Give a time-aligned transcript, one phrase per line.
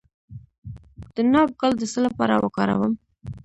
[1.15, 2.93] د ناک ګل د څه لپاره وکاروم؟